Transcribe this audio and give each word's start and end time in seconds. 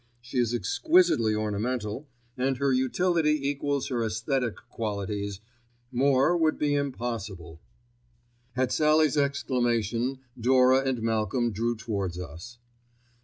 She 0.19 0.39
is 0.39 0.51
exquisitely 0.51 1.35
ornamental, 1.35 2.07
and 2.35 2.57
her 2.57 2.73
utility 2.73 3.47
equals 3.47 3.89
her 3.89 3.97
æsthetic 3.97 4.55
qualities; 4.67 5.41
more 5.91 6.35
would 6.35 6.57
be 6.57 6.73
impossible. 6.73 7.61
At 8.55 8.71
Sallie's 8.71 9.15
exclamation 9.15 10.21
Dora 10.39 10.81
and 10.89 11.03
Malcolm 11.03 11.51
drew 11.51 11.75
towards 11.75 12.17
us. 12.19 12.57